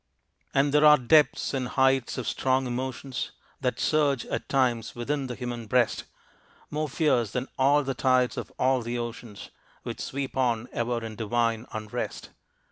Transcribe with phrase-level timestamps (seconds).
[0.51, 5.35] And there are depths and heights of strong emotions That surge at times within the
[5.35, 6.05] human breast,
[6.71, 9.51] More fierce than all the tides of all the oceans
[9.83, 12.29] Which sweep on ever in divine unrest.